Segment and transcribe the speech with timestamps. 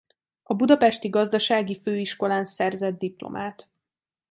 [0.43, 3.69] A Budapesti Gazdasági Főiskolán szerzett diplomát.